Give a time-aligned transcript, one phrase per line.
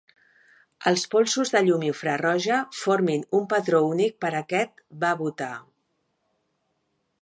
[0.91, 5.55] Els polsos de llum infraroja formin un patró únic per a aquest va botar.